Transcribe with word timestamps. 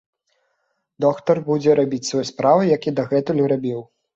Доктар 1.05 1.41
будзе 1.51 1.77
рабіць 1.81 2.01
сваю 2.09 2.25
справу, 2.33 2.67
як 2.75 2.81
і 2.89 2.97
да 3.01 3.09
гэтага 3.13 3.43
рабіў. 3.57 3.79